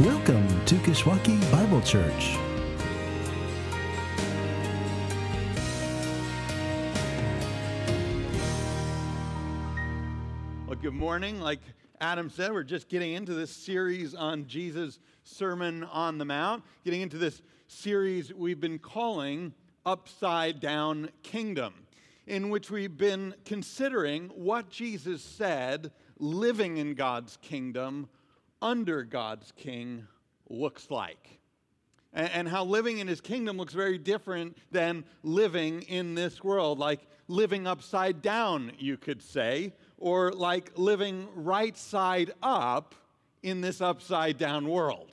[0.00, 2.36] Welcome to Kishwaukee Bible Church.
[10.66, 11.40] Well, good morning.
[11.40, 11.60] Like
[12.02, 17.00] Adam said, we're just getting into this series on Jesus' Sermon on the Mount, getting
[17.00, 19.54] into this series we've been calling
[19.86, 21.72] Upside Down Kingdom,
[22.26, 28.10] in which we've been considering what Jesus said living in God's kingdom
[28.60, 30.06] under God's king
[30.48, 31.40] looks like.
[32.12, 37.00] And, how living in his kingdom looks very different than living in this world, like
[37.28, 42.94] living upside down, you could say, or like living right side up
[43.42, 45.10] in this upside down world.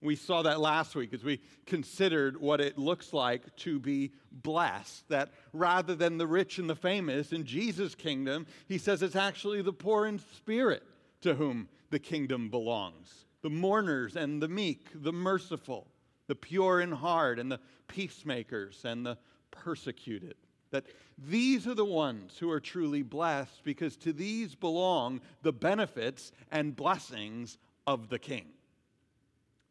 [0.00, 5.08] We saw that last week as we considered what it looks like to be blessed.
[5.08, 9.62] That rather than the rich and the famous in Jesus' kingdom, he says it's actually
[9.62, 10.82] the poor in spirit
[11.22, 15.86] to whom the kingdom belongs the mourners and the meek, the merciful,
[16.26, 19.16] the pure in heart, and the peacemakers and the
[19.50, 20.34] persecuted.
[20.70, 20.86] That
[21.18, 26.74] these are the ones who are truly blessed because to these belong the benefits and
[26.74, 28.46] blessings of the king.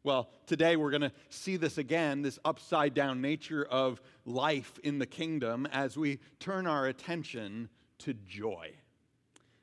[0.02, 4.98] Well, today we're going to see this again, this upside down nature of life in
[4.98, 8.70] the kingdom, as we turn our attention to joy.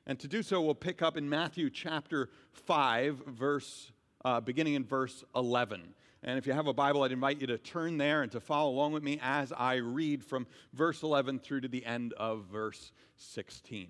[0.06, 3.92] And to do so, we'll pick up in Matthew chapter 5, verse,
[4.24, 5.94] uh, beginning in verse 11.
[6.24, 8.70] And if you have a Bible, I'd invite you to turn there and to follow
[8.70, 12.92] along with me as I read from verse 11 through to the end of verse
[13.16, 13.88] 16.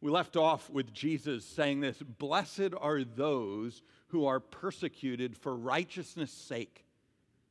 [0.00, 6.32] We left off with Jesus saying this Blessed are those who are persecuted for righteousness'
[6.32, 6.84] sake,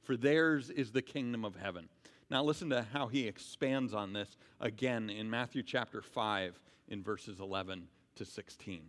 [0.03, 1.87] for theirs is the kingdom of heaven.
[2.29, 6.59] Now, listen to how he expands on this again in Matthew chapter 5,
[6.91, 8.83] in verses 11 to 16.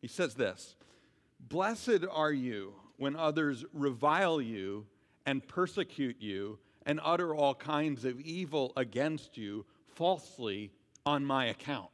[0.00, 0.76] He says this
[1.38, 4.86] Blessed are you when others revile you
[5.26, 10.70] and persecute you and utter all kinds of evil against you falsely
[11.04, 11.90] on my account.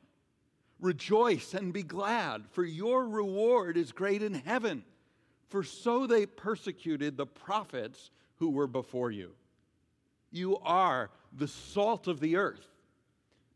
[0.79, 4.85] Rejoice and be glad, for your reward is great in heaven.
[5.49, 9.33] For so they persecuted the prophets who were before you.
[10.31, 12.72] You are the salt of the earth.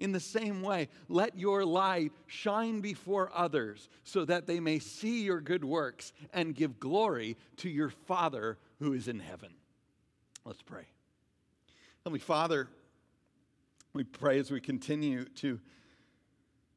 [0.00, 5.22] In the same way, let your light shine before others so that they may see
[5.22, 9.52] your good works and give glory to your Father who is in heaven.
[10.46, 10.86] Let's pray.
[12.02, 12.66] Heavenly Father,
[13.92, 15.60] we pray as we continue to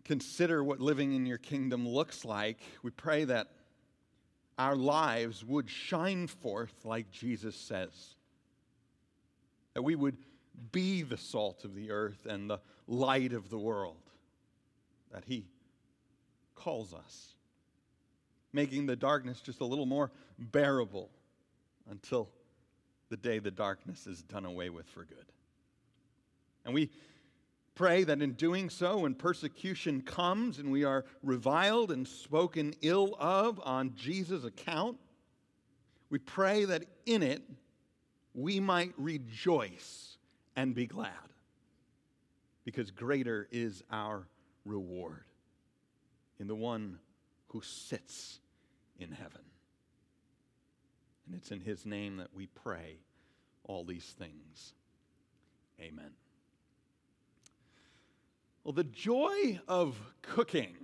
[0.03, 3.47] consider what living in your kingdom looks like, we pray that
[4.57, 8.15] our lives would shine forth like Jesus says.
[9.75, 10.17] That we would
[10.71, 13.97] be the salt of the earth and the light of the world
[15.11, 15.45] that He
[16.55, 17.33] calls us,
[18.51, 21.09] making the darkness just a little more bearable
[21.89, 22.29] until
[23.09, 25.25] the day the darkness is done away with for good.
[26.65, 26.89] And we
[27.75, 33.15] pray that in doing so, when persecution comes and we are reviled and spoken ill
[33.19, 34.97] of on Jesus' account,
[36.09, 37.43] we pray that in it
[38.33, 40.12] we might rejoice
[40.55, 41.11] and be glad,
[42.63, 44.27] because greater is our
[44.65, 45.23] reward
[46.39, 46.99] in the one
[47.47, 48.39] who sits
[48.99, 49.41] in heaven.
[51.25, 52.97] And it's in his name that we pray
[53.63, 54.73] all these things.
[55.79, 56.11] Amen.
[58.63, 60.75] Well, the joy of cooking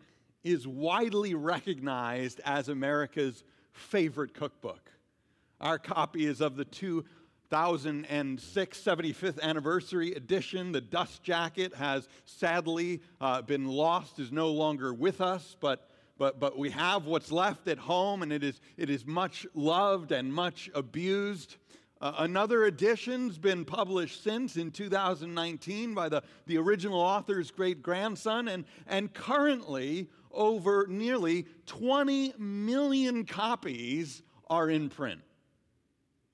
[0.44, 4.92] is widely recognized as America's favorite cookbook.
[5.62, 7.06] Our copy is of the two
[7.50, 10.72] 2006 75th anniversary edition.
[10.72, 16.40] The dust jacket has sadly uh, been lost, is no longer with us, but, but,
[16.40, 20.32] but we have what's left at home, and it is, it is much loved and
[20.32, 21.56] much abused.
[22.00, 28.48] Uh, another edition's been published since in 2019 by the, the original author's great grandson,
[28.48, 35.22] and, and currently over nearly 20 million copies are in print.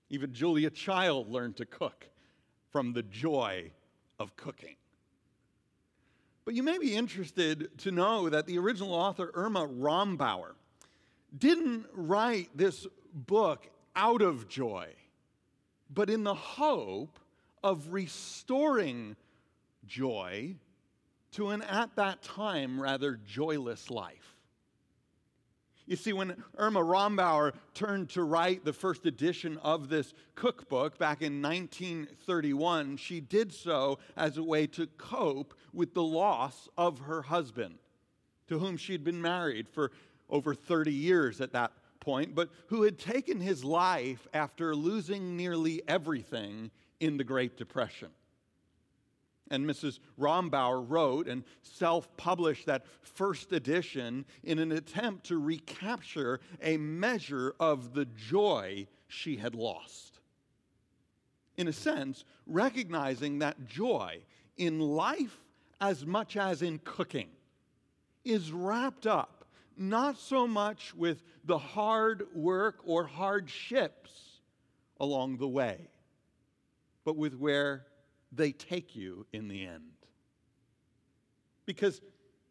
[0.10, 2.08] Even Julia Child learned to cook
[2.72, 3.72] from the joy
[4.20, 4.76] of cooking.
[6.46, 10.54] But you may be interested to know that the original author, Irma Rombauer,
[11.36, 14.90] didn't write this book out of joy,
[15.90, 17.20] but in the hope
[17.64, 19.16] of restoring
[19.88, 20.56] joy
[21.32, 24.35] to an at that time rather joyless life.
[25.88, 31.22] You see, when Irma Rombauer turned to write the first edition of this cookbook back
[31.22, 37.22] in 1931, she did so as a way to cope with the loss of her
[37.22, 37.76] husband,
[38.48, 39.92] to whom she'd been married for
[40.28, 45.84] over 30 years at that point, but who had taken his life after losing nearly
[45.88, 48.10] everything in the Great Depression.
[49.52, 50.00] And Mrs.
[50.20, 57.54] Rombauer wrote and self published that first edition in an attempt to recapture a measure
[57.60, 60.20] of the joy she had lost.
[61.58, 64.20] In a sense, recognizing that joy
[64.58, 65.38] in life
[65.80, 67.30] as much as in cooking
[68.24, 69.36] is wrapped up
[69.78, 74.40] not so much with the hard work or hardships
[75.00, 75.90] along the way,
[77.04, 77.86] but with where
[78.32, 79.84] they take you in the end.
[81.66, 82.02] Because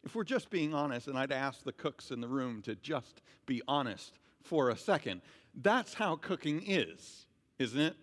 [0.03, 3.21] if we're just being honest, and I'd ask the cooks in the room to just
[3.45, 5.21] be honest for a second,
[5.61, 7.25] that's how cooking is,
[7.59, 7.95] isn't it?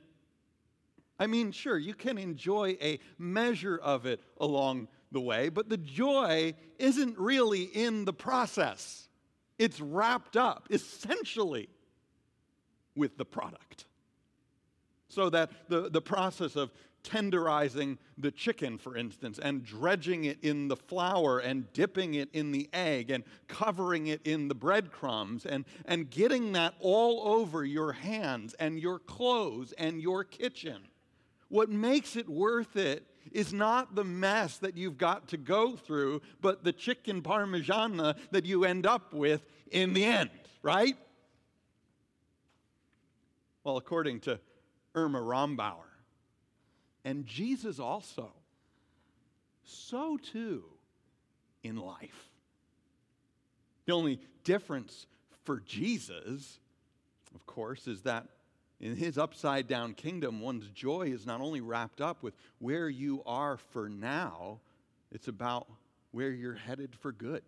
[1.18, 5.76] I mean, sure, you can enjoy a measure of it along the way, but the
[5.76, 9.08] joy isn't really in the process.
[9.58, 11.68] It's wrapped up essentially
[12.96, 13.84] with the product.
[15.08, 20.68] So that the, the process of tenderizing the chicken, for instance, and dredging it in
[20.68, 25.64] the flour and dipping it in the egg and covering it in the breadcrumbs and,
[25.84, 30.82] and getting that all over your hands and your clothes and your kitchen.
[31.48, 36.22] What makes it worth it is not the mess that you've got to go through,
[36.40, 40.30] but the chicken parmigiana that you end up with in the end,
[40.62, 40.96] right?
[43.64, 44.40] Well, according to
[44.94, 45.91] Irma Rombauer,
[47.04, 48.32] and Jesus also.
[49.64, 50.64] So too
[51.62, 52.30] in life.
[53.86, 55.06] The only difference
[55.44, 56.58] for Jesus,
[57.34, 58.26] of course, is that
[58.80, 63.22] in his upside down kingdom, one's joy is not only wrapped up with where you
[63.24, 64.58] are for now,
[65.12, 65.68] it's about
[66.10, 67.42] where you're headed for good.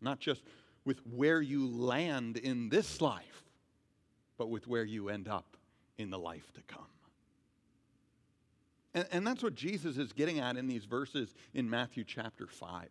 [0.00, 0.42] Not just
[0.84, 3.44] with where you land in this life,
[4.38, 5.56] but with where you end up
[5.98, 6.86] in the life to come.
[8.96, 12.88] And, and that's what Jesus is getting at in these verses in Matthew chapter 5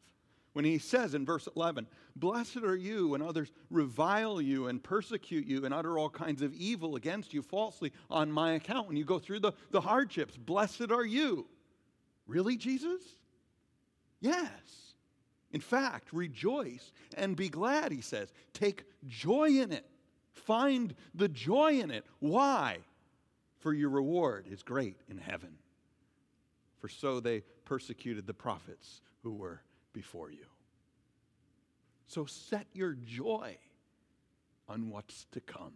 [0.53, 1.85] when he says in verse 11,
[2.15, 6.53] Blessed are you when others revile you and persecute you and utter all kinds of
[6.53, 8.87] evil against you falsely on my account.
[8.87, 11.45] When you go through the, the hardships, blessed are you.
[12.25, 13.01] Really, Jesus?
[14.21, 14.47] Yes.
[15.51, 18.31] In fact, rejoice and be glad, he says.
[18.53, 19.85] Take joy in it.
[20.31, 22.05] Find the joy in it.
[22.19, 22.77] Why?
[23.59, 25.57] For your reward is great in heaven
[26.85, 29.59] for so they persecuted the prophets who were
[29.91, 30.45] before you.
[32.05, 33.57] So set your joy
[34.69, 35.73] on what's to come.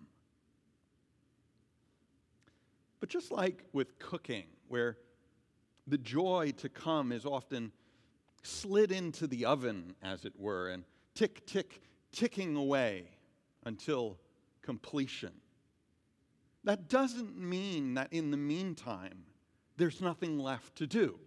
[3.00, 4.98] But just like with cooking, where
[5.88, 7.72] the joy to come is often
[8.44, 10.84] slid into the oven, as it were, and
[11.16, 11.82] tick, tick,
[12.12, 13.06] ticking away
[13.66, 14.20] until
[14.62, 15.32] completion.
[16.66, 19.24] That doesn't mean that in the meantime,
[19.80, 21.18] there's nothing left to do.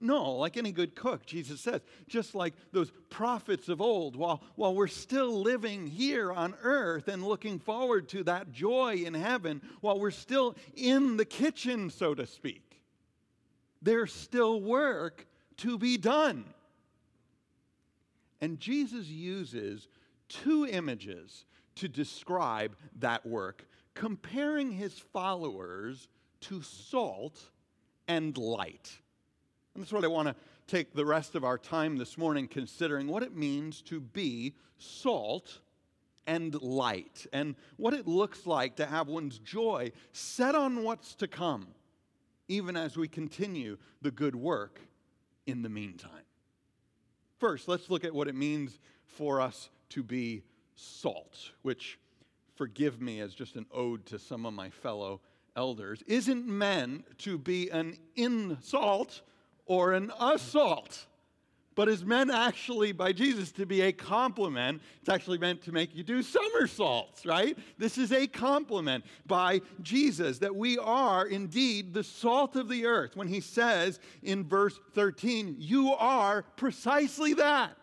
[0.00, 4.74] No, like any good cook, Jesus says, just like those prophets of old, while, while
[4.74, 10.00] we're still living here on earth and looking forward to that joy in heaven, while
[10.00, 12.80] we're still in the kitchen, so to speak,
[13.80, 15.26] there's still work
[15.58, 16.44] to be done.
[18.40, 19.86] And Jesus uses
[20.28, 21.44] two images
[21.76, 26.08] to describe that work, comparing his followers
[26.42, 27.50] to salt
[28.08, 28.98] and light.
[29.74, 30.34] And that's what I want to
[30.66, 35.60] take the rest of our time this morning considering what it means to be salt
[36.26, 41.26] and light and what it looks like to have one's joy set on what's to
[41.26, 41.68] come,
[42.48, 44.80] even as we continue the good work
[45.46, 46.10] in the meantime.
[47.38, 50.44] First, let's look at what it means for us to be
[50.74, 51.98] salt, which,
[52.54, 55.20] forgive me as just an ode to some of my fellow
[55.56, 59.22] elders isn't meant to be an insult
[59.66, 61.06] or an assault,
[61.74, 64.82] but is meant actually by Jesus to be a compliment.
[65.00, 67.56] It's actually meant to make you do somersaults, right?
[67.78, 73.16] This is a compliment by Jesus that we are indeed the salt of the earth.
[73.16, 77.76] When he says in verse 13, You are precisely that,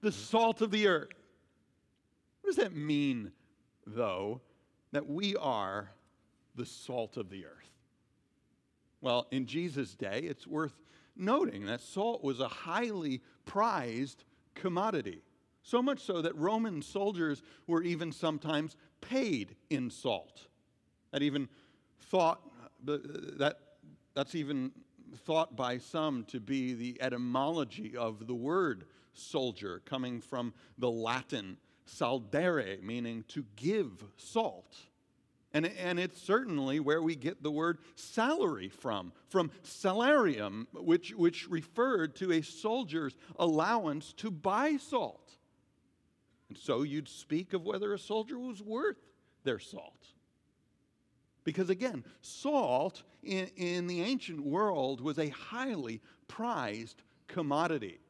[0.00, 0.18] the mm-hmm.
[0.18, 1.10] salt of the earth.
[2.40, 3.32] What does that mean,
[3.86, 4.40] though,
[4.92, 5.90] that we are
[6.54, 7.70] the salt of the earth.
[9.00, 10.74] Well, in Jesus' day, it's worth
[11.16, 15.22] noting that salt was a highly prized commodity.
[15.62, 20.46] So much so that Roman soldiers were even sometimes paid in salt.
[21.12, 21.48] That even
[22.00, 22.40] thought
[22.86, 22.98] uh,
[23.38, 23.58] that
[24.14, 24.72] that's even
[25.24, 31.56] thought by some to be the etymology of the word soldier, coming from the Latin
[31.86, 34.76] sal dare, meaning to give salt.
[35.54, 41.48] And, and it's certainly where we get the word salary from, from salarium, which, which
[41.48, 45.30] referred to a soldier's allowance to buy salt.
[46.48, 48.98] And so you'd speak of whether a soldier was worth
[49.44, 50.08] their salt.
[51.44, 58.00] Because again, salt in, in the ancient world was a highly prized commodity.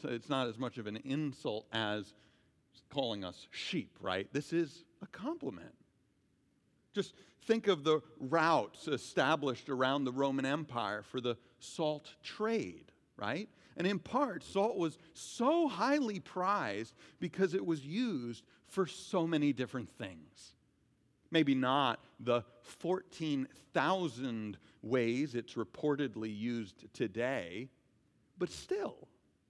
[0.00, 2.14] So it's not as much of an insult as
[2.90, 4.28] calling us sheep, right?
[4.32, 5.74] This is a compliment.
[6.92, 13.48] Just think of the routes established around the Roman Empire for the salt trade, right?
[13.76, 19.52] And in part, salt was so highly prized because it was used for so many
[19.52, 20.52] different things.
[21.30, 27.70] Maybe not the 14,000 ways it's reportedly used today,
[28.36, 29.08] but still,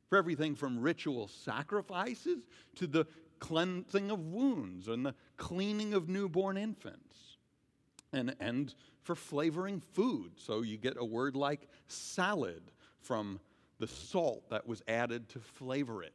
[0.09, 2.45] for everything from ritual sacrifices
[2.77, 3.07] to the
[3.41, 7.32] cleansing of wounds and the cleaning of newborn infants
[8.13, 10.33] and, and for flavoring food.
[10.37, 12.63] So you get a word like salad
[13.01, 13.41] from
[13.79, 16.15] the salt that was added to flavor it.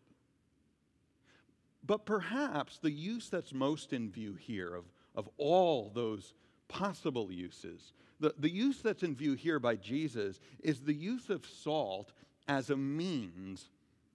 [1.86, 4.86] But perhaps the use that's most in view here of,
[5.16, 6.34] of all those
[6.68, 11.46] possible uses, the, the use that's in view here by Jesus is the use of
[11.46, 12.12] salt
[12.48, 13.70] as a means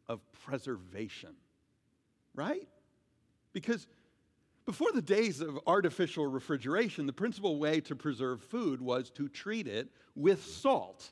[0.09, 1.35] of preservation.
[2.35, 2.69] Right?
[3.53, 3.87] Because
[4.65, 9.67] before the days of artificial refrigeration, the principal way to preserve food was to treat
[9.67, 11.11] it with salt.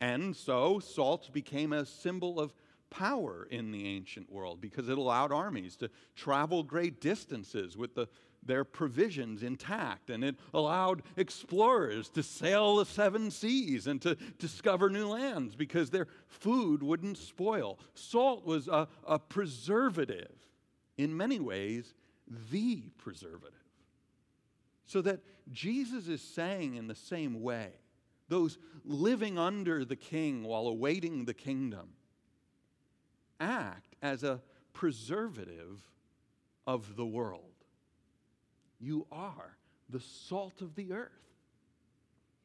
[0.00, 2.54] And so salt became a symbol of
[2.90, 8.06] power in the ancient world because it allowed armies to travel great distances with the,
[8.42, 10.10] their provisions intact.
[10.10, 15.90] And it allowed explorers to sail the seven seas and to discover new lands because
[15.90, 17.78] their food wouldn't spoil.
[17.94, 20.32] Salt was a, a preservative.
[20.98, 21.94] In many ways,
[22.50, 23.58] the preservative.
[24.86, 25.20] So that
[25.50, 27.70] Jesus is saying in the same way,
[28.28, 31.90] those living under the king while awaiting the kingdom
[33.40, 34.40] act as a
[34.72, 35.82] preservative
[36.66, 37.42] of the world.
[38.80, 39.56] You are
[39.88, 41.10] the salt of the earth,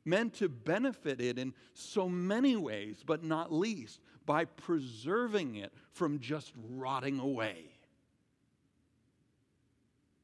[0.04, 6.20] meant to benefit it in so many ways, but not least by preserving it from
[6.20, 7.77] just rotting away.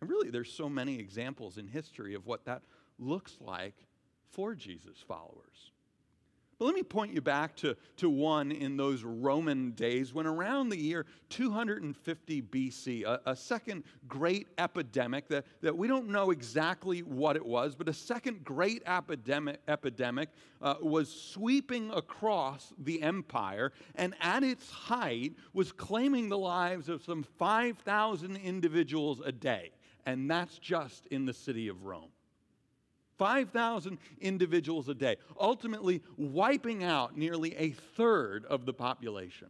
[0.03, 2.61] And really, there's so many examples in history of what that
[2.99, 3.87] looks like
[4.31, 5.71] for Jesus' followers.
[6.59, 10.67] But let me point you back to, to one in those Roman days when, around
[10.67, 16.99] the year 250 BC, a, a, second great epidemic that, that we don't know exactly
[16.99, 20.27] what it was, but a second great epidemic, epidemic
[20.61, 27.01] uh, was sweeping across the empire and at its height was claiming the lives of
[27.03, 29.71] some 5,000 individuals a day
[30.05, 32.09] and that's just in the city of Rome.
[33.17, 39.49] 5,000 individuals a day, ultimately wiping out nearly a third of the population.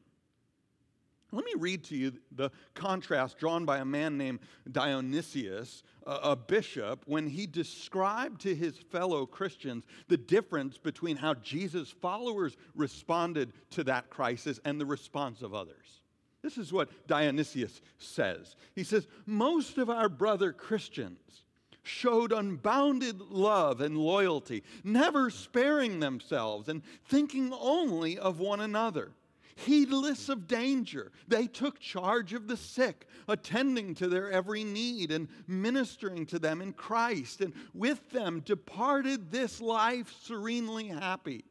[1.31, 4.39] Let me read to you the contrast drawn by a man named
[4.71, 11.89] Dionysius, a, bishop, when he described to his fellow Christians the difference between how Jesus'
[11.89, 16.02] followers responded to that crisis and the response of others.
[16.43, 18.57] This is what Dionysius says.
[18.75, 21.45] He says, Most of our brother Christians
[21.83, 29.11] showed unbounded love and loyalty, never sparing themselves and thinking only of one another.
[29.55, 35.29] Heedless of danger, they took charge of the sick, attending to their every need and
[35.47, 41.45] ministering to them in Christ, and with them departed this life serenely happy.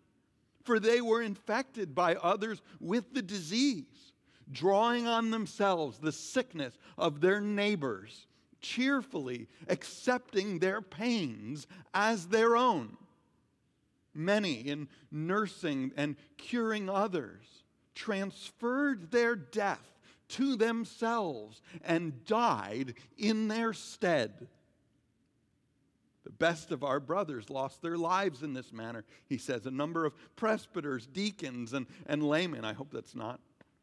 [0.65, 4.12] For they were infected by others with the disease
[4.53, 8.27] drawing on themselves the sickness of their neighbors,
[8.61, 12.97] cheerfully accepting their pains as their own.
[14.15, 17.45] Many, in nursing and curing others,
[17.95, 24.49] transferred their death to themselves and died in their stead.
[26.25, 29.67] The best of our brothers lost their lives in this manner, he says.
[29.67, 32.65] A number of presbyters, deacons, and, and laymen.
[32.65, 33.41] I hope that's not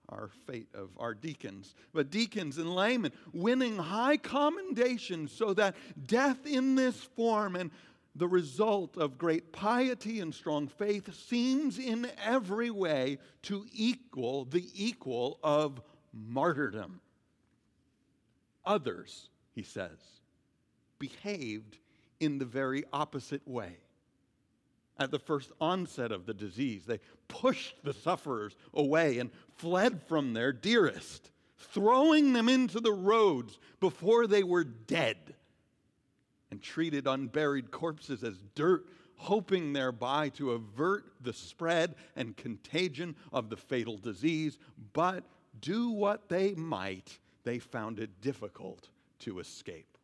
[0.10, 5.76] our fate of our deacons, but deacons and laymen winning high commendation so that
[6.08, 7.72] death in this form and
[8.16, 14.68] the result of great piety and strong faith seems in every way to equal the
[14.74, 15.82] equal of
[16.14, 17.00] martyrdom.
[18.66, 20.00] Others, he says,
[20.98, 21.78] behaved
[22.20, 23.78] in the very opposite way.
[24.98, 30.34] At the first onset of the disease, they pushed the sufferers away and fled from
[30.34, 35.36] their dearest, throwing them into the roads before they were dead,
[36.52, 43.50] and treated unburied corpses as dirt, hoping thereby to avert the spread and contagion of
[43.50, 44.58] the fatal disease.
[44.94, 45.24] But
[45.62, 49.98] do what they might, they found it difficult to escape.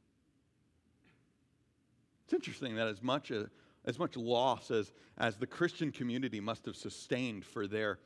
[2.26, 3.50] It's interesting that as much, a,
[3.86, 8.00] as much loss as, as the Christian community must have sustained for their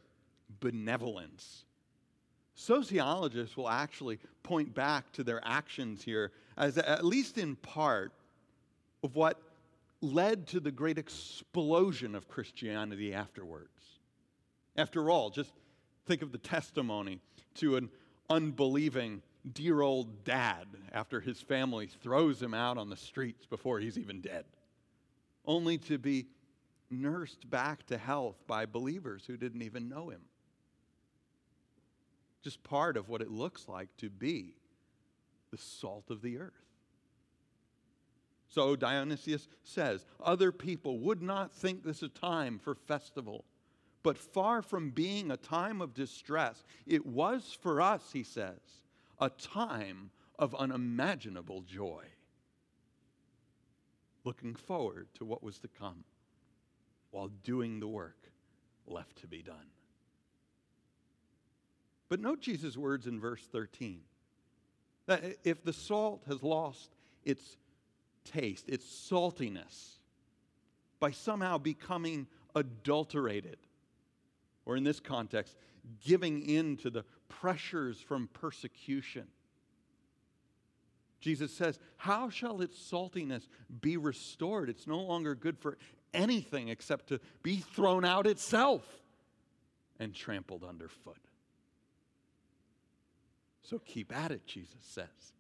[0.60, 1.64] benevolence,
[2.56, 8.12] sociologists will actually point back to their actions here as, at least in part,
[9.04, 9.42] of what
[10.02, 14.00] led to the great explosion of Christianity afterwards.
[14.76, 15.52] After all, just
[16.06, 17.20] think of the testimony
[17.56, 17.90] to an
[18.30, 19.22] unbelieving
[19.54, 24.22] dear old dad after his family throws him out on the streets before he's even
[24.22, 24.46] dead,
[25.50, 26.28] only to be
[26.92, 30.22] nursed back to health by believers who didn't even know him.
[32.44, 34.54] Just part of what it looks like to be
[35.50, 36.54] the salt of the earth.
[38.48, 43.44] So Dionysius says, other people would not think this a time for festival,
[44.04, 48.60] but far from being a time of distress, it was for us, he says,
[49.20, 52.04] a time of unimaginable joy,
[54.30, 56.04] looking forward to what was to come
[57.10, 58.30] while doing the work
[58.86, 59.72] left to be done.
[62.10, 64.02] But note Jesus' words in verse 13
[65.08, 66.92] that if the salt has lost
[67.26, 67.58] its
[68.24, 69.94] taste, its saltiness,
[71.00, 73.58] by somehow becoming adulterated,
[74.64, 75.56] or in this context,
[76.06, 79.26] giving in to the pressures from persecution.
[81.20, 83.48] Jesus says, How shall its saltiness
[83.82, 84.70] be restored?
[84.70, 85.78] It's no longer good for
[86.14, 88.84] anything except to be thrown out itself
[90.00, 91.18] and trampled underfoot.
[93.62, 95.34] So keep at it, Jesus says.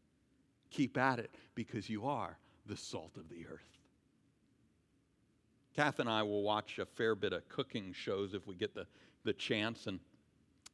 [0.69, 3.79] Keep at it because you are the salt of the earth.
[5.75, 8.85] Kath and I will watch a fair bit of cooking shows if we get the,
[9.23, 9.87] the chance.
[9.87, 9.99] And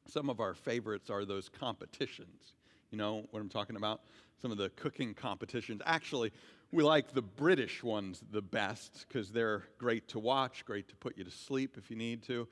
[0.07, 2.55] some of our favorites are those competitions.
[2.91, 4.01] You know what I'm talking about?
[4.41, 5.81] Some of the cooking competitions.
[5.85, 6.31] Actually,
[6.71, 11.17] we like the British ones the best because they're great to watch, great to put
[11.17, 12.47] you to sleep if you need to.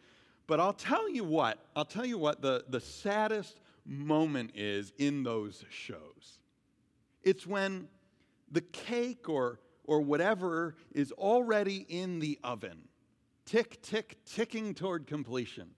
[0.47, 5.23] But I'll tell you what, I'll tell you what the, the saddest moment is in
[5.23, 6.39] those shows.
[7.23, 7.87] It's when
[8.51, 12.87] the cake or, or whatever is already in the oven,
[13.45, 15.69] tick, tick, ticking toward completion.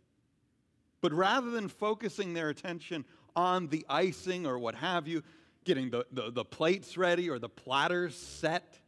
[1.02, 3.06] But rather than focusing their attention
[3.36, 5.24] on the icing or what have you,
[5.64, 8.80] getting the, the, the plates ready or the platters set,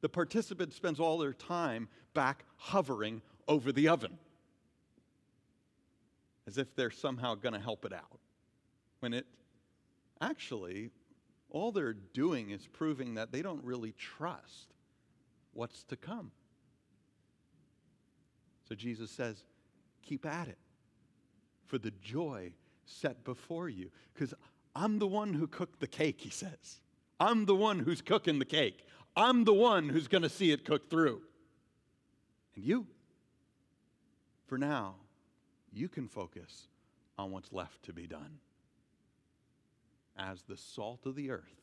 [0.00, 4.18] the participant spends all their time back hovering over the oven
[6.46, 8.18] as if they're somehow going to help it out.
[9.00, 9.26] When it
[10.20, 10.90] actually,
[11.50, 14.72] all they're doing is proving that they don't really trust
[15.52, 16.30] what's to come.
[18.68, 19.44] So Jesus says,
[20.02, 20.58] keep at it
[21.66, 22.52] for the joy
[22.88, 23.90] set before you.
[24.14, 24.34] Because
[24.74, 26.80] I'm the one who cooked the cake, he says.
[27.20, 28.84] I'm the one who's cooking the cake.
[29.16, 31.20] I'm the one who's going to see it cooked through.
[32.54, 32.86] And you,
[34.46, 34.94] for now,
[35.72, 36.68] you can focus
[37.18, 38.38] on what's left to be done
[40.16, 41.62] as the salt of the earth,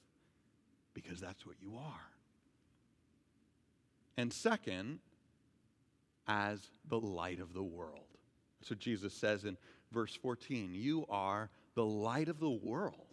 [0.93, 2.09] because that's what you are.
[4.17, 4.99] And second,
[6.27, 8.07] as the light of the world.
[8.61, 9.57] So Jesus says in
[9.91, 10.73] verse 14.
[10.73, 13.07] You are the light of the world,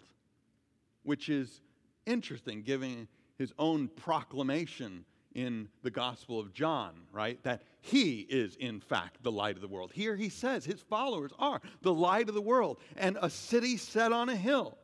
[1.02, 1.60] which is
[2.06, 3.08] interesting, giving
[3.38, 5.04] his own proclamation
[5.34, 7.42] in the Gospel of John, right?
[7.42, 9.92] That he is, in fact, the light of the world.
[9.94, 14.12] Here he says his followers are the light of the world and a city set
[14.12, 14.78] on a hill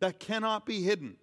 [0.00, 1.16] that cannot be hidden.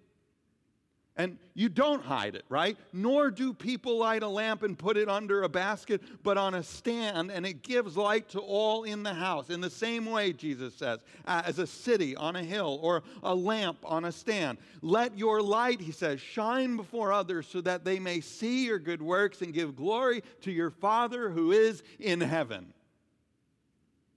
[1.16, 2.78] And you don't hide it, right?
[2.92, 6.62] Nor do people light a lamp and put it under a basket, but on a
[6.62, 9.50] stand, and it gives light to all in the house.
[9.50, 13.34] In the same way, Jesus says, uh, as a city on a hill or a
[13.34, 14.58] lamp on a stand.
[14.82, 19.02] Let your light, he says, shine before others so that they may see your good
[19.02, 22.72] works and give glory to your Father who is in heaven.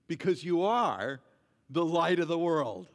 [0.06, 1.20] Because you are
[1.68, 2.86] the light of the world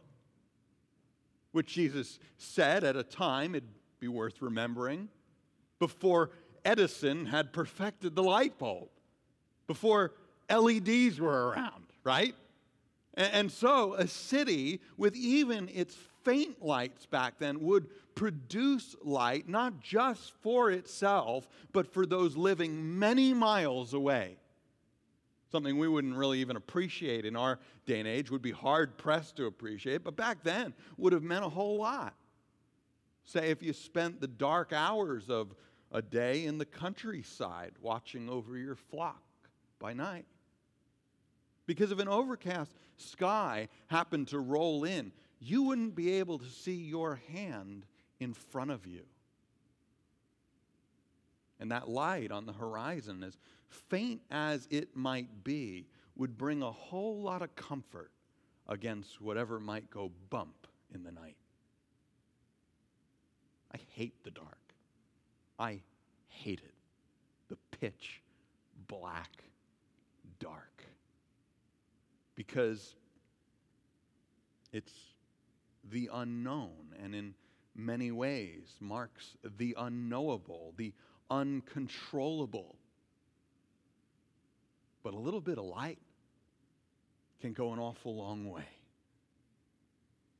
[1.51, 3.63] which Jesus said at a time it
[3.99, 5.09] be worth remembering.
[5.79, 6.31] Before
[6.65, 8.89] Edison had perfected the light bulb,
[9.67, 10.13] before
[10.49, 12.35] LEDs were around, right?
[13.15, 19.81] And, so a city with even its faint lights back then would produce light not
[19.81, 24.37] just for itself, but for those living many miles away.
[25.51, 29.35] Something we wouldn't really even appreciate in our day and age, would be hard pressed
[29.37, 32.13] to appreciate, but back then would have meant a whole lot.
[33.25, 35.53] Say, if you spent the dark hours of
[35.91, 39.23] a day in the countryside watching over your flock
[39.79, 40.25] by night.
[41.65, 46.75] Because if an overcast sky happened to roll in, you wouldn't be able to see
[46.75, 47.85] your hand
[48.19, 49.03] in front of you.
[51.59, 56.71] And that light on the horizon, as faint as it might be, would bring a
[56.71, 58.11] whole lot of comfort
[58.67, 61.35] against whatever might go bump in the night.
[63.99, 64.73] Hate the dark.
[65.59, 65.81] I
[66.29, 66.73] hate it.
[67.49, 68.21] The pitch
[68.87, 69.43] black
[70.39, 70.85] dark.
[72.33, 72.95] Because
[74.71, 74.93] it's
[75.91, 77.33] the unknown, and in
[77.75, 80.93] many ways marks the unknowable, the
[81.29, 82.77] uncontrollable.
[85.03, 85.99] But a little bit of light
[87.41, 88.69] can go an awful long way.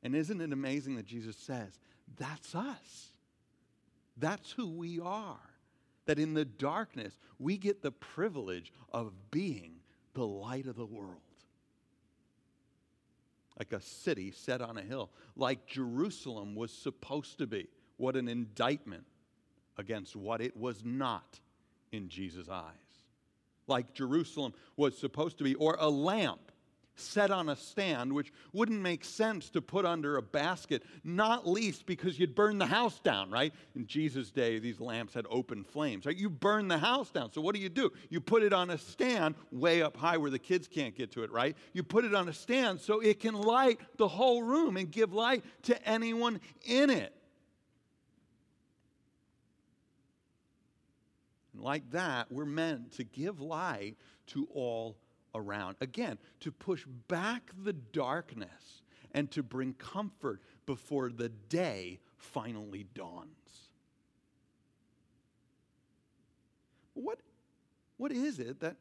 [0.02, 1.78] And isn't it amazing that Jesus says,
[2.18, 3.10] that's us?
[4.20, 5.40] That's who we are.
[6.06, 9.76] That in the darkness, we get the privilege of being
[10.14, 11.22] the light of the world
[13.60, 17.68] like a city set on a hill, like Jerusalem was supposed to be.
[17.98, 19.04] What an indictment
[19.78, 21.40] against what it was not
[21.92, 22.74] in Jesus' eyes.
[23.68, 26.54] Like Jerusalem was supposed to be, or a lamp
[27.00, 31.86] set on a stand, which wouldn't make sense to put under a basket, not least
[31.86, 33.54] because you'd burn the house down, right?
[33.76, 36.16] In Jesus' day, these lamps had open flames, right?
[36.16, 37.32] You burn the house down.
[37.32, 37.92] So what do you do?
[38.10, 41.24] You put it on a stand way up high where the kids can't get to
[41.24, 41.56] it, right?
[41.74, 45.14] You put it on a stand so it can light the whole room and give
[45.14, 47.14] light to anyone in it.
[51.62, 54.98] like that, we're meant to give light to all
[55.36, 55.76] around.
[55.82, 58.82] Again, to push back the darkness
[59.14, 63.70] and to bring comfort before the day finally dawns.
[66.94, 67.20] What,
[67.98, 68.76] what is it that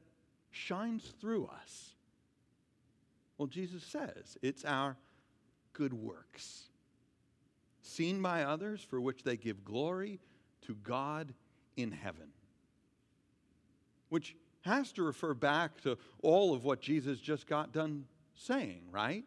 [0.50, 1.94] shines through us?
[3.36, 4.96] Well, Jesus says it's our
[5.72, 6.64] good works,
[7.82, 10.18] seen by others for which they give glory
[10.62, 11.32] to God
[11.76, 12.30] in heaven.
[14.08, 14.34] Which
[14.68, 18.04] has to refer back to all of what Jesus just got done
[18.36, 19.24] saying, right?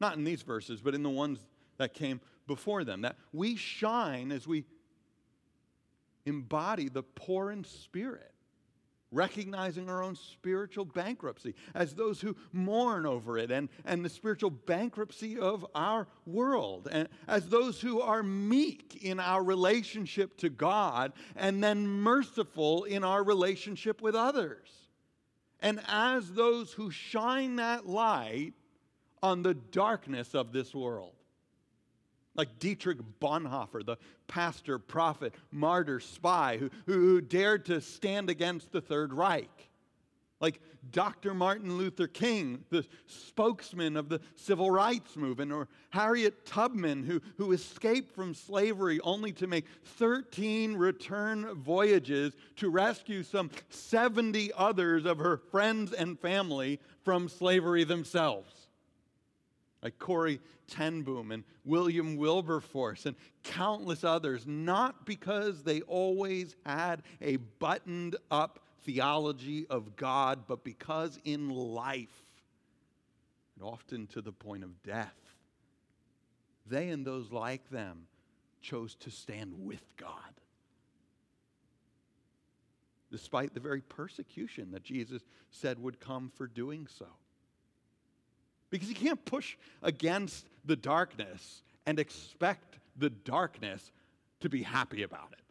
[0.00, 1.40] Not in these verses, but in the ones
[1.76, 3.02] that came before them.
[3.02, 4.64] That we shine as we
[6.24, 8.32] embody the poor in spirit
[9.12, 14.50] recognizing our own spiritual bankruptcy as those who mourn over it and, and the spiritual
[14.50, 21.12] bankruptcy of our world, and as those who are meek in our relationship to God
[21.36, 24.68] and then merciful in our relationship with others.
[25.60, 28.52] And as those who shine that light
[29.22, 31.15] on the darkness of this world
[32.36, 33.96] like Dietrich Bonhoeffer, the
[34.28, 39.50] pastor, prophet, martyr, spy who, who dared to stand against the Third Reich.
[40.38, 40.60] Like
[40.92, 41.32] Dr.
[41.32, 47.52] Martin Luther King, the spokesman of the civil rights movement, or Harriet Tubman, who, who
[47.52, 49.64] escaped from slavery only to make
[49.96, 57.84] 13 return voyages to rescue some 70 others of her friends and family from slavery
[57.84, 58.55] themselves
[59.86, 67.04] like Corrie ten Boom and William Wilberforce and countless others, not because they always had
[67.20, 72.24] a buttoned up theology of God, but because in life,
[73.54, 75.14] and often to the point of death,
[76.68, 78.08] they and those like them
[78.60, 80.10] chose to stand with God.
[83.12, 85.22] Despite the very persecution that Jesus
[85.52, 87.06] said would come for doing so.
[88.70, 93.92] Because you can't push against the darkness and expect the darkness
[94.40, 95.42] to be happy about it.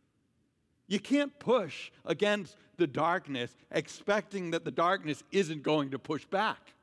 [0.88, 6.74] You can't push against the darkness expecting that the darkness isn't going to push back.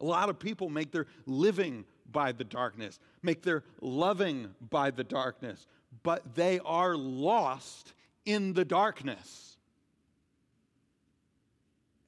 [0.00, 5.04] A lot of people make their living by the darkness, make their loving by the
[5.04, 5.66] darkness,
[6.02, 7.94] but they are lost
[8.24, 9.56] in the darkness.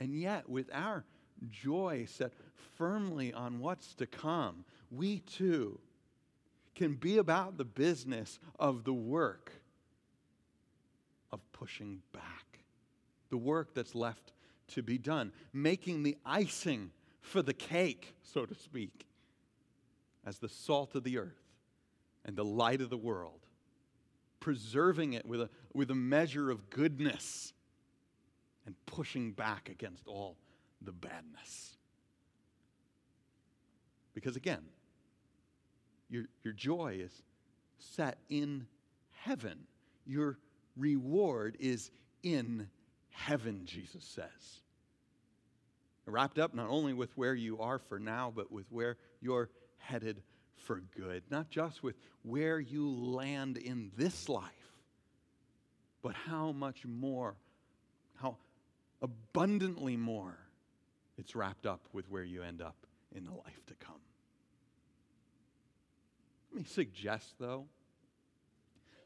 [0.01, 1.05] And yet, with our
[1.51, 2.33] joy set
[2.79, 5.79] firmly on what's to come, we too
[6.75, 9.53] can be about the business of the work
[11.33, 12.61] of pushing back.
[13.31, 14.33] The work that's left
[14.69, 19.07] to be done, making the icing for the cake, so to speak,
[20.25, 21.43] as the salt of the earth
[22.25, 23.41] and the light of the world,
[24.41, 27.53] preserving it with a, with a measure of goodness
[28.67, 30.37] and pushing back against all
[30.81, 31.78] the badness.
[34.21, 34.63] Because again,
[36.11, 37.23] your, your joy is
[37.79, 38.67] set in
[39.13, 39.61] heaven.
[40.07, 40.39] Your
[40.77, 41.93] reward is
[42.25, 42.69] in
[43.11, 44.63] heaven, Jesus says.
[46.05, 50.21] Wrapped up not only with where you are for now, but with where you're headed
[50.57, 51.23] for good.
[51.31, 54.43] Not just with where you land in this life,
[56.03, 57.37] but how much more,
[58.17, 58.39] how
[59.01, 60.39] abundantly more
[61.19, 62.75] it's wrapped up with where you end up
[63.15, 64.01] in the life to come.
[66.59, 67.67] Me suggest, though,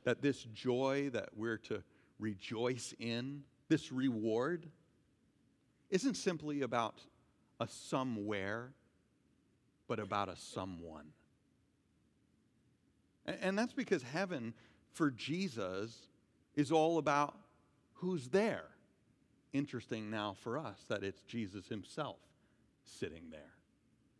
[0.05, 1.83] that this joy that we're to
[2.19, 4.67] rejoice in, this reward,
[5.91, 6.95] isn't simply about
[7.61, 8.73] a somewhere,
[9.87, 11.09] but about a someone.
[13.27, 14.55] And that's because heaven
[14.95, 16.09] for Jesus
[16.55, 17.37] is all about
[17.97, 18.65] who's there.
[19.53, 22.17] Interesting now for us that it's Jesus himself
[22.83, 23.53] sitting there.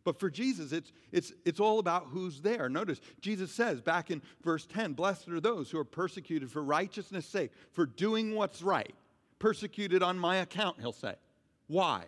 [0.03, 2.67] But for Jesus, it's, it's, it's all about who's there.
[2.67, 7.25] Notice, Jesus says back in verse 10 Blessed are those who are persecuted for righteousness'
[7.25, 8.93] sake, for doing what's right.
[9.39, 11.15] Persecuted on my account, he'll say.
[11.67, 12.03] Why?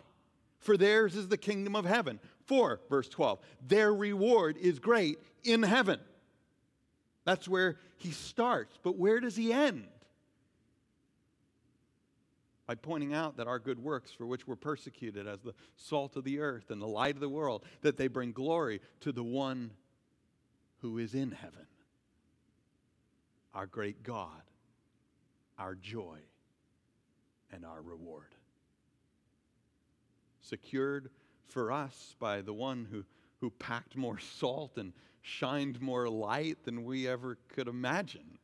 [0.58, 2.20] For theirs is the kingdom of heaven.
[2.44, 6.00] For, verse 12, their reward is great in heaven.
[7.24, 8.78] That's where he starts.
[8.82, 9.86] But where does he end?
[12.66, 16.24] By pointing out that our good works for which we're persecuted as the salt of
[16.24, 19.70] the earth and the light of the world that they bring glory to the one
[20.80, 21.66] who is in heaven.
[23.54, 24.42] Our great God
[25.58, 26.18] our joy
[27.52, 28.34] and our reward.
[30.40, 31.10] Secured
[31.48, 33.04] for us by the one who,
[33.40, 38.38] who packed more salt and shined more light than we ever could imagine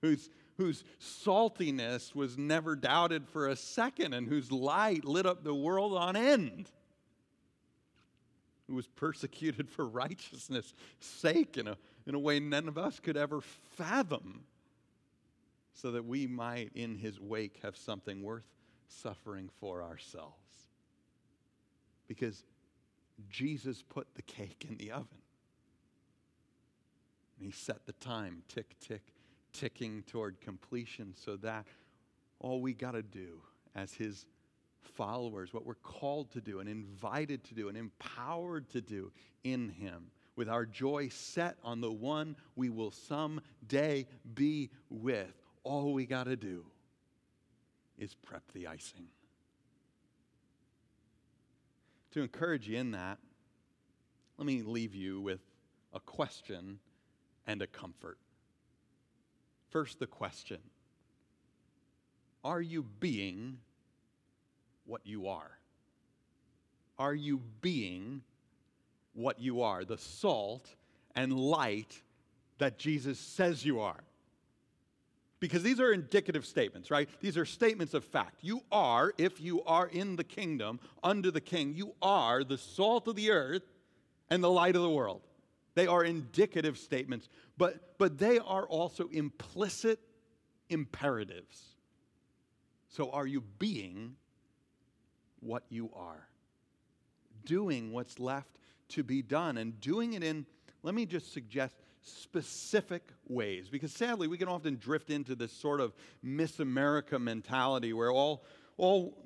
[0.00, 5.54] who's whose saltiness was never doubted for a second and whose light lit up the
[5.54, 6.68] world on end,
[8.66, 13.16] who was persecuted for righteousness' sake in a, in a way none of us could
[13.16, 13.40] ever
[13.76, 14.42] fathom,
[15.74, 18.42] so that we might, in his wake, have something worth
[18.88, 20.34] suffering for ourselves.
[22.08, 22.42] Because
[23.30, 25.06] Jesus put the cake in the oven.
[27.36, 29.02] And he set the time tick, tick,
[29.52, 31.66] ticking toward completion so that
[32.40, 33.40] all we got to do
[33.74, 34.26] as his
[34.80, 39.12] followers, what we're called to do and invited to do and empowered to do
[39.44, 45.34] in him, with our joy set on the one we will someday be with,
[45.64, 46.64] all we got to do
[47.98, 49.08] is prep the icing.
[52.12, 53.18] To encourage you in that,
[54.38, 55.40] let me leave you with
[55.92, 56.78] a question
[57.46, 58.18] and a comfort.
[59.70, 60.58] First, the question
[62.44, 63.58] Are you being
[64.86, 65.58] what you are?
[66.98, 68.22] Are you being
[69.14, 69.84] what you are?
[69.84, 70.68] The salt
[71.14, 72.02] and light
[72.58, 74.02] that Jesus says you are.
[75.40, 77.08] Because these are indicative statements, right?
[77.20, 78.42] These are statements of fact.
[78.42, 83.06] You are, if you are in the kingdom, under the king, you are the salt
[83.06, 83.62] of the earth
[84.30, 85.27] and the light of the world.
[85.78, 90.00] They are indicative statements, but, but they are also implicit
[90.68, 91.62] imperatives.
[92.88, 94.16] So, are you being
[95.38, 96.26] what you are?
[97.44, 100.46] Doing what's left to be done, and doing it in,
[100.82, 103.68] let me just suggest, specific ways.
[103.68, 108.42] Because sadly, we can often drift into this sort of Miss America mentality where all,
[108.78, 109.16] all,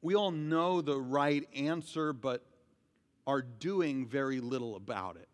[0.00, 2.46] we all know the right answer, but
[3.26, 5.27] are doing very little about it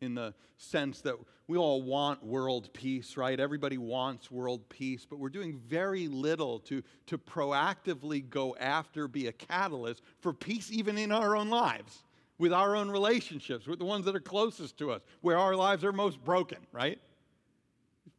[0.00, 1.14] in the sense that
[1.46, 3.38] we all want world peace, right?
[3.38, 9.28] Everybody wants world peace, but we're doing very little to, to proactively go after, be
[9.28, 12.04] a catalyst for peace even in our own lives,
[12.38, 15.84] with our own relationships, with the ones that are closest to us, where our lives
[15.84, 17.00] are most broken, right?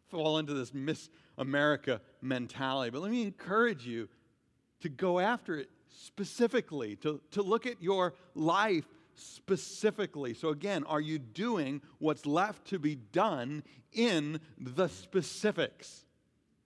[0.10, 2.90] fall into this Miss America mentality.
[2.90, 4.10] But let me encourage you
[4.82, 8.86] to go after it specifically, to, to look at your life
[9.20, 10.34] specifically.
[10.34, 16.06] So, again, are you doing what's left to be done in the specifics?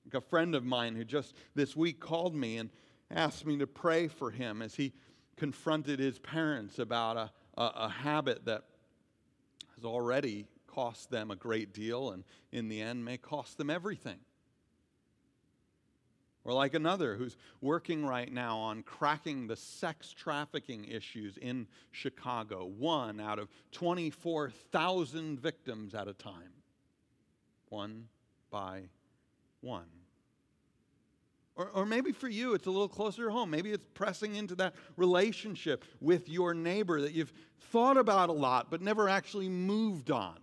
[0.05, 2.69] Like a friend of mine who just this week called me and
[3.09, 4.93] asked me to pray for him as he
[5.37, 8.63] confronted his parents about a, a, a habit that
[9.75, 14.17] has already cost them a great deal and in the end may cost them everything.
[16.45, 22.65] Or like another who's working right now on cracking the sex trafficking issues in Chicago,
[22.65, 26.51] one out of 24,000 victims at a time,
[27.69, 28.09] one
[28.51, 28.83] by
[29.61, 29.87] one.
[31.55, 33.49] Or, or maybe for you, it's a little closer to home.
[33.49, 37.33] Maybe it's pressing into that relationship with your neighbor that you've
[37.71, 40.37] thought about a lot but never actually moved on.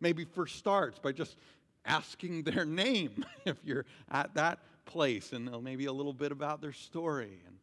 [0.00, 1.36] Maybe for starts by just
[1.84, 6.72] asking their name if you're at that place and maybe a little bit about their
[6.72, 7.56] story and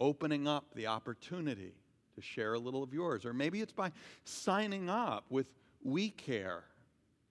[0.00, 1.74] opening up the opportunity
[2.14, 3.24] to share a little of yours.
[3.24, 3.90] Or maybe it's by
[4.24, 5.50] signing up with
[5.82, 6.64] We Care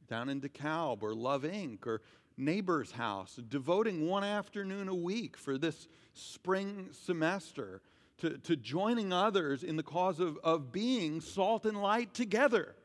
[0.10, 1.88] down in DeKalb or Love Inc.
[1.88, 2.02] or
[2.38, 7.82] Neighbor's House, devoting one afternoon a week for this spring semester
[8.20, 12.76] to, to joining others in the cause of, of being salt and light together.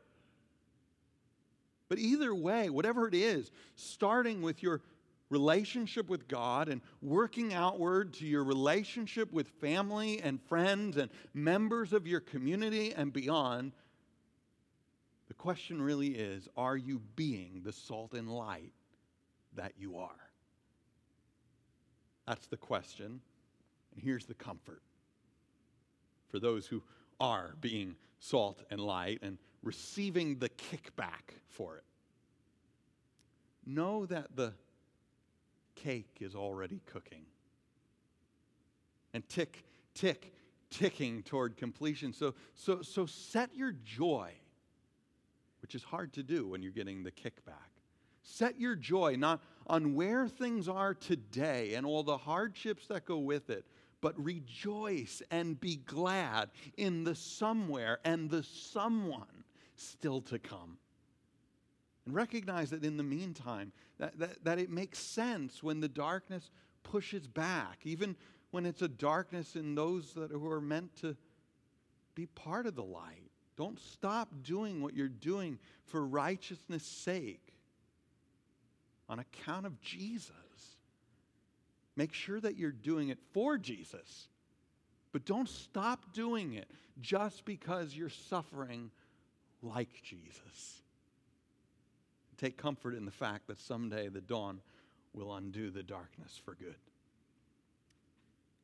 [1.89, 4.81] But either way, whatever it is, starting with your
[5.33, 11.91] relationship with God and working outward to your relationship with family and friends and members
[11.91, 13.73] of your community and beyond,
[15.27, 18.71] the question really is are you being the salt and light
[19.55, 20.09] that you are?
[22.27, 23.19] That's the question.
[23.93, 24.81] And here's the comfort
[26.29, 26.83] for those who
[27.19, 31.83] are being salt and light and receiving the kickback for it.
[33.65, 34.53] Know that the
[35.75, 37.25] cake is already cooking.
[39.13, 40.33] And tick, tick,
[40.69, 42.13] ticking toward completion.
[42.13, 44.31] So, so, so set your joy,
[45.61, 47.73] which is hard to do when you're getting the kickback.
[48.23, 53.17] Set your joy not on where things are today and all the hardships that go
[53.17, 53.65] with it,
[54.01, 59.43] but rejoice and be glad in the somewhere and the someone
[59.75, 60.77] still to come.
[62.05, 63.71] And recognize that in the meantime,
[64.03, 66.49] that, that, that it makes sense when the darkness
[66.83, 68.17] pushes back, even
[68.51, 71.15] when it's a darkness in those that who are meant to
[72.13, 73.31] be part of the light.
[73.55, 77.53] Don't stop doing what you're doing for righteousness' sake
[79.07, 80.31] on account of Jesus.
[81.95, 84.27] Make sure that you're doing it for Jesus,
[85.13, 88.91] but don't stop doing it just because you're suffering
[89.61, 90.82] like Jesus.
[92.43, 94.59] Take comfort in the fact that someday the dawn
[95.13, 96.75] will undo the darkness for good.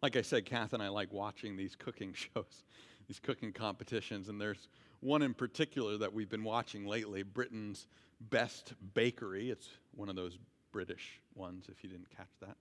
[0.01, 2.65] Like I said, Kath and I like watching these cooking shows,
[3.07, 4.67] these cooking competitions, and there's
[4.99, 7.87] one in particular that we've been watching lately Britain's
[8.19, 9.49] Best Bakery.
[9.49, 10.37] It's one of those
[10.73, 12.57] British ones, if you didn't catch that.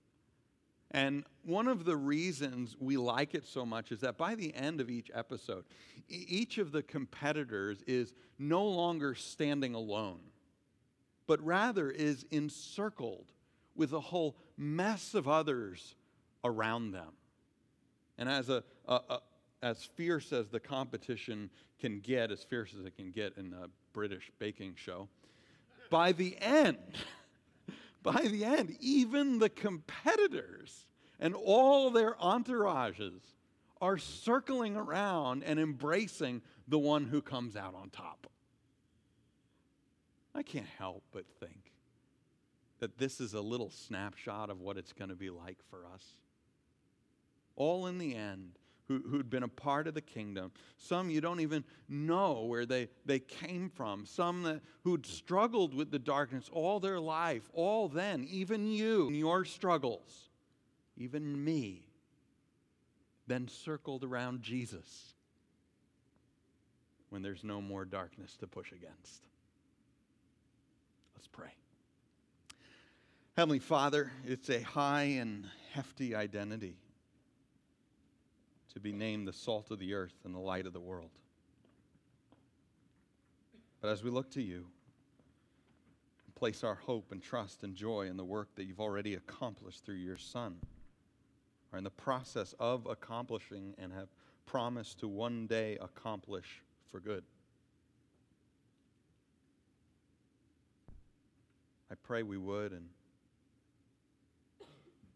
[0.92, 4.80] And one of the reasons we like it so much is that by the end
[4.80, 5.64] of each episode,
[6.08, 10.20] each of the competitors is no longer standing alone
[11.28, 13.26] but rather is encircled
[13.76, 15.94] with a whole mess of others
[16.42, 17.12] around them.
[18.16, 19.20] And as, a, a, a,
[19.62, 23.68] as fierce as the competition can get, as fierce as it can get in a
[23.92, 25.06] British baking show,
[25.90, 26.96] by the end,
[28.02, 30.86] by the end, even the competitors
[31.20, 33.20] and all their entourages
[33.82, 38.28] are circling around and embracing the one who comes out on top.
[40.38, 41.72] I can't help but think
[42.78, 46.04] that this is a little snapshot of what it's going to be like for us.
[47.56, 48.52] All in the end,
[48.86, 50.52] who, who'd been a part of the kingdom.
[50.76, 54.06] Some you don't even know where they, they came from.
[54.06, 59.44] Some that, who'd struggled with the darkness all their life, all then, even you, your
[59.44, 60.30] struggles,
[60.96, 61.82] even me,
[63.26, 65.14] then circled around Jesus
[67.10, 69.26] when there's no more darkness to push against.
[71.18, 71.50] Let's pray.
[73.36, 76.76] Heavenly Father, it's a high and hefty identity
[78.72, 81.10] to be named the salt of the earth and the light of the world.
[83.80, 84.66] But as we look to you,
[86.36, 89.96] place our hope and trust and joy in the work that you've already accomplished through
[89.96, 90.54] your Son,
[91.72, 94.10] are in the process of accomplishing and have
[94.46, 96.62] promised to one day accomplish
[96.92, 97.24] for good.
[101.90, 102.86] I pray we would and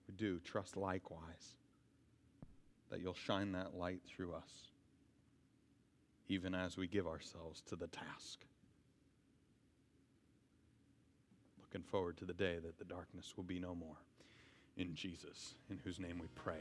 [0.08, 1.56] we do trust likewise
[2.90, 4.68] that you'll shine that light through us,
[6.28, 8.40] even as we give ourselves to the task.
[11.60, 13.96] Looking forward to the day that the darkness will be no more.
[14.76, 16.60] In Jesus, in whose name we pray.